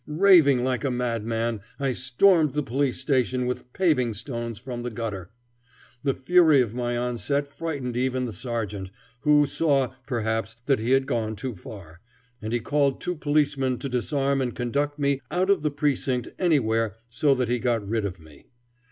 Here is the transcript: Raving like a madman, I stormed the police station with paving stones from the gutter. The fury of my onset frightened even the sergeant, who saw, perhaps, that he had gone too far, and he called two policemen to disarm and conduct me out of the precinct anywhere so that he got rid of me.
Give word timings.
Raving 0.07 0.63
like 0.63 0.83
a 0.83 0.89
madman, 0.89 1.61
I 1.79 1.93
stormed 1.93 2.53
the 2.53 2.63
police 2.63 2.99
station 2.99 3.45
with 3.45 3.71
paving 3.71 4.15
stones 4.15 4.57
from 4.57 4.81
the 4.81 4.89
gutter. 4.89 5.29
The 6.01 6.15
fury 6.15 6.59
of 6.59 6.73
my 6.73 6.97
onset 6.97 7.47
frightened 7.47 7.95
even 7.95 8.25
the 8.25 8.33
sergeant, 8.33 8.89
who 9.19 9.45
saw, 9.45 9.93
perhaps, 10.07 10.55
that 10.65 10.79
he 10.79 10.89
had 10.89 11.05
gone 11.05 11.35
too 11.35 11.53
far, 11.53 12.01
and 12.41 12.51
he 12.51 12.59
called 12.59 12.99
two 12.99 13.13
policemen 13.13 13.77
to 13.77 13.89
disarm 13.89 14.41
and 14.41 14.55
conduct 14.55 14.97
me 14.97 15.21
out 15.29 15.51
of 15.51 15.61
the 15.61 15.69
precinct 15.69 16.29
anywhere 16.39 16.95
so 17.07 17.35
that 17.35 17.47
he 17.47 17.59
got 17.59 17.87
rid 17.87 18.03
of 18.03 18.19
me. 18.19 18.47